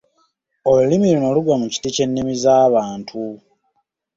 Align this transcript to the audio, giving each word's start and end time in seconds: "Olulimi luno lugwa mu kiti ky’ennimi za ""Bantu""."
"Olulimi 0.69 1.09
luno 1.13 1.29
lugwa 1.35 1.55
mu 1.61 1.67
kiti 1.73 1.89
ky’ennimi 1.95 2.33
za 2.43 2.55
""Bantu""." 2.73 3.21